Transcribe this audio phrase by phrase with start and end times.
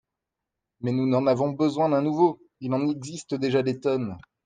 [0.79, 4.17] Mais nous n’en avons besoin d’un nouveau: il en existe déjà des tonnes.